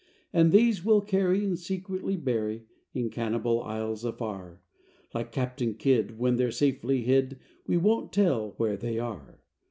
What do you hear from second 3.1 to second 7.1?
cannibal isles afar; Like Captain Kidd, when they're safely